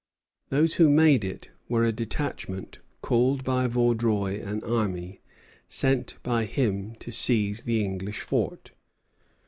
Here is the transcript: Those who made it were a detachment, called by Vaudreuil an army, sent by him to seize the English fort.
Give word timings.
Those 0.49 0.73
who 0.73 0.89
made 0.89 1.23
it 1.23 1.51
were 1.69 1.83
a 1.85 1.91
detachment, 1.91 2.79
called 3.03 3.43
by 3.43 3.67
Vaudreuil 3.67 4.41
an 4.43 4.63
army, 4.63 5.21
sent 5.69 6.17
by 6.23 6.45
him 6.45 6.95
to 6.95 7.11
seize 7.11 7.61
the 7.61 7.85
English 7.85 8.21
fort. 8.21 8.71